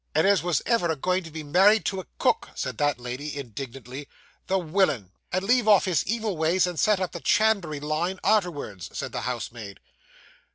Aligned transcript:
'And 0.15 0.25
as 0.25 0.41
was 0.41 0.63
ever 0.65 0.89
a 0.89 0.95
going 0.95 1.21
to 1.25 1.29
be 1.29 1.43
married 1.43 1.85
to 1.85 1.99
a 2.01 2.07
cook,' 2.17 2.49
said 2.55 2.79
that 2.79 2.97
lady 2.99 3.37
indignantly. 3.37 4.07
'The 4.47 4.57
willin!' 4.57 5.11
'And 5.31 5.45
leave 5.45 5.67
off 5.67 5.85
his 5.85 6.03
evil 6.07 6.37
ways, 6.37 6.65
and 6.65 6.79
set 6.79 6.99
up 6.99 7.13
in 7.15 7.19
the 7.19 7.23
chandlery 7.23 7.79
line 7.79 8.19
arterwards,' 8.23 8.89
said 8.97 9.11
the 9.11 9.21
housemaid. 9.21 9.79